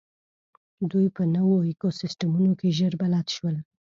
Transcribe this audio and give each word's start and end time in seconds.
دوی 0.91 1.07
په 1.15 1.23
نوو 1.35 1.55
ایکوسېسټمونو 1.69 2.51
کې 2.59 2.75
ژر 2.77 2.93
بلد 3.01 3.27
شول. 3.35 3.55